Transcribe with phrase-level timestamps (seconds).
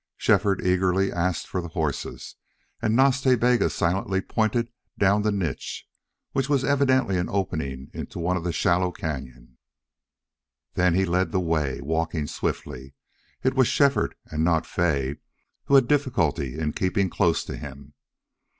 [0.17, 2.35] Shefford eagerly asked for the horses,
[2.81, 5.87] and Nas Ta Bega silently pointed down the niche,
[6.31, 9.57] which was evidently an opening into one of the shallow cañon.
[10.73, 12.95] Then he led the way, walking swiftly.
[13.43, 15.17] It was Shefford, and not Fay,
[15.65, 17.93] who had difficulty in keeping close to him.